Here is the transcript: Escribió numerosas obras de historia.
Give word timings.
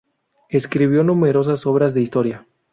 Escribió 0.49 1.03
numerosas 1.03 1.67
obras 1.67 1.93
de 1.93 2.01
historia. 2.01 2.47